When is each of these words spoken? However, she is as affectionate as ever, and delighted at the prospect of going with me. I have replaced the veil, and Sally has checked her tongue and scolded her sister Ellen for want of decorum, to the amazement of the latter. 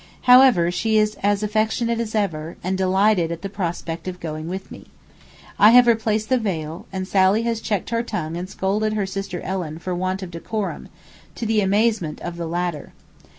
However, 0.21 0.71
she 0.71 0.97
is 0.97 1.15
as 1.21 1.43
affectionate 1.43 1.99
as 1.99 2.15
ever, 2.15 2.57
and 2.63 2.75
delighted 2.75 3.31
at 3.31 3.43
the 3.43 3.49
prospect 3.49 4.07
of 4.07 4.19
going 4.19 4.47
with 4.47 4.71
me. 4.71 4.87
I 5.59 5.69
have 5.69 5.85
replaced 5.85 6.27
the 6.29 6.39
veil, 6.39 6.87
and 6.91 7.07
Sally 7.07 7.43
has 7.43 7.61
checked 7.61 7.91
her 7.91 8.01
tongue 8.01 8.35
and 8.35 8.49
scolded 8.49 8.93
her 8.93 9.05
sister 9.05 9.41
Ellen 9.41 9.77
for 9.77 9.93
want 9.93 10.23
of 10.23 10.31
decorum, 10.31 10.89
to 11.35 11.45
the 11.45 11.61
amazement 11.61 12.19
of 12.21 12.37
the 12.37 12.47
latter. 12.47 12.93